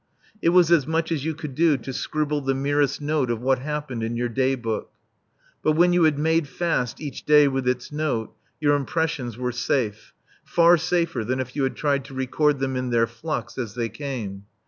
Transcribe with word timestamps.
It 0.41 0.49
was 0.49 0.71
as 0.71 0.87
much 0.87 1.11
as 1.11 1.25
you 1.25 1.35
could 1.35 1.53
do 1.53 1.77
to 1.77 1.93
scribble 1.93 2.41
the 2.41 2.55
merest 2.55 3.01
note 3.01 3.29
of 3.29 3.39
what 3.39 3.59
happened 3.59 4.01
in 4.01 4.15
your 4.15 4.29
Day 4.29 4.55
Book. 4.55 4.89
But 5.61 5.73
when 5.73 5.93
you 5.93 6.05
had 6.05 6.17
made 6.17 6.47
fast 6.47 6.99
each 6.99 7.23
day 7.23 7.47
with 7.47 7.67
its 7.67 7.91
note, 7.91 8.33
your 8.59 8.75
impressions 8.75 9.37
were 9.37 9.51
safe, 9.51 10.11
far 10.43 10.75
safer 10.79 11.23
than 11.23 11.39
if 11.39 11.55
you 11.55 11.61
had 11.65 11.75
tried 11.75 12.03
to 12.05 12.15
record 12.15 12.57
them 12.57 12.75
in 12.75 12.89
their 12.89 13.05
flux 13.05 13.59
as 13.59 13.75
they 13.75 13.89
came. 13.89 14.45